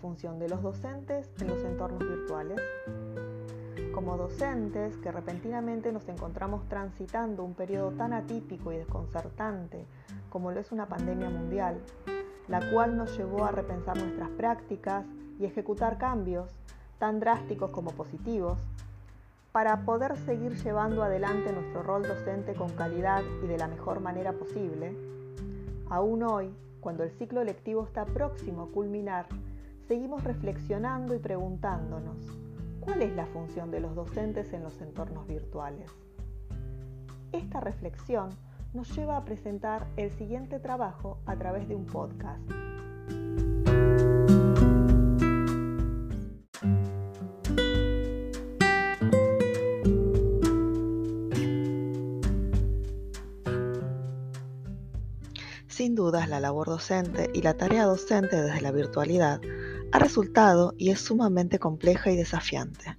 [0.00, 2.60] función de los docentes en los entornos virtuales?
[3.94, 9.86] Como docentes que repentinamente nos encontramos transitando un periodo tan atípico y desconcertante
[10.28, 11.78] como lo es una pandemia mundial,
[12.46, 15.06] la cual nos llevó a repensar nuestras prácticas
[15.40, 16.50] y ejecutar cambios,
[16.98, 18.58] tan drásticos como positivos,
[19.50, 24.34] para poder seguir llevando adelante nuestro rol docente con calidad y de la mejor manera
[24.34, 24.94] posible,
[25.88, 29.26] aún hoy, cuando el ciclo lectivo está próximo a culminar,
[29.86, 32.16] seguimos reflexionando y preguntándonos,
[32.80, 35.90] ¿cuál es la función de los docentes en los entornos virtuales?
[37.32, 38.30] Esta reflexión
[38.72, 42.42] nos lleva a presentar el siguiente trabajo a través de un podcast.
[55.68, 59.40] Sin dudas, la labor docente y la tarea docente desde la virtualidad
[59.94, 62.98] ha resultado y es sumamente compleja y desafiante.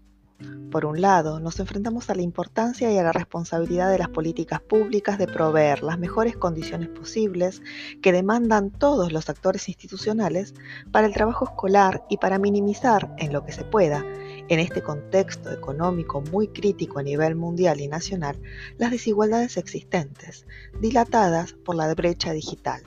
[0.71, 4.61] Por un lado, nos enfrentamos a la importancia y a la responsabilidad de las políticas
[4.61, 7.61] públicas de proveer las mejores condiciones posibles
[8.01, 10.53] que demandan todos los actores institucionales
[10.93, 14.05] para el trabajo escolar y para minimizar, en lo que se pueda,
[14.47, 18.41] en este contexto económico muy crítico a nivel mundial y nacional,
[18.77, 20.47] las desigualdades existentes,
[20.79, 22.81] dilatadas por la brecha digital.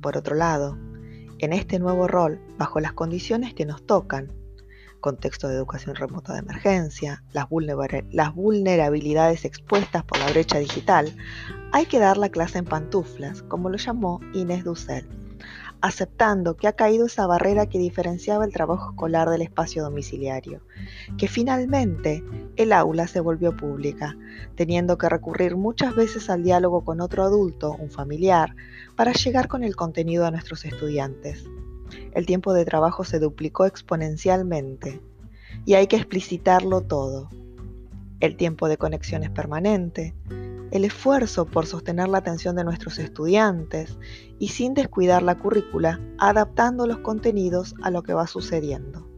[0.00, 0.78] Por otro lado,
[1.40, 4.32] en este nuevo rol, bajo las condiciones que nos tocan,
[5.00, 11.14] contexto de educación remota de emergencia, las, vulnerabilidades expuestas por la brecha digital,
[11.72, 15.08] hay que dar la clase en pantuflas, como lo llamó Inés Dussel
[15.80, 20.62] aceptando que ha caído esa barrera que diferenciaba el trabajo escolar del espacio domiciliario,
[21.16, 22.24] que finalmente
[22.56, 24.16] el aula se volvió pública,
[24.56, 28.54] teniendo que recurrir muchas veces al diálogo con otro adulto, un familiar,
[28.96, 31.44] para llegar con el contenido a nuestros estudiantes.
[32.12, 35.00] El tiempo de trabajo se duplicó exponencialmente
[35.64, 37.28] y hay que explicitarlo todo.
[38.20, 40.14] El tiempo de conexión es permanente,
[40.70, 43.98] el esfuerzo por sostener la atención de nuestros estudiantes
[44.38, 49.08] y sin descuidar la currícula, adaptando los contenidos a lo que va sucediendo.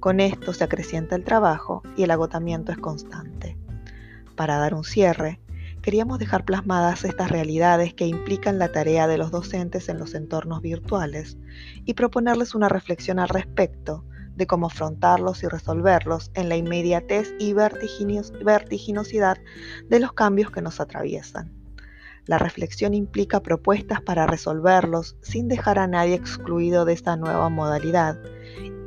[0.00, 3.56] Con esto se acrecienta el trabajo y el agotamiento es constante.
[4.36, 5.40] Para dar un cierre,
[5.86, 10.60] queríamos dejar plasmadas estas realidades que implican la tarea de los docentes en los entornos
[10.60, 11.38] virtuales
[11.84, 14.04] y proponerles una reflexión al respecto
[14.34, 19.38] de cómo afrontarlos y resolverlos en la inmediatez y vertiginosidad
[19.88, 21.54] de los cambios que nos atraviesan.
[22.24, 28.18] La reflexión implica propuestas para resolverlos sin dejar a nadie excluido de esta nueva modalidad,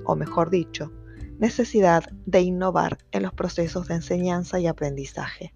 [0.04, 0.92] o mejor dicho,
[1.38, 5.54] necesidad de innovar en los procesos de enseñanza y aprendizaje.